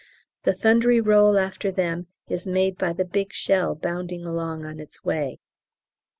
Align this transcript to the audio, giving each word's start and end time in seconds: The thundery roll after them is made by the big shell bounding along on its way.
The 0.45 0.55
thundery 0.55 0.99
roll 0.99 1.37
after 1.37 1.71
them 1.71 2.07
is 2.27 2.47
made 2.47 2.75
by 2.75 2.91
the 2.91 3.05
big 3.05 3.31
shell 3.31 3.75
bounding 3.75 4.25
along 4.25 4.65
on 4.65 4.79
its 4.79 5.03
way. 5.03 5.37